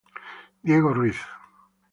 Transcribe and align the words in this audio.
Diego 0.63 0.95
Ruiz 0.95 1.21